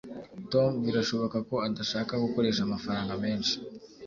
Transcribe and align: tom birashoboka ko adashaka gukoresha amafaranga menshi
tom 0.51 0.69
birashoboka 0.85 1.37
ko 1.49 1.55
adashaka 1.67 2.13
gukoresha 2.23 2.61
amafaranga 2.63 3.11
menshi 3.23 3.55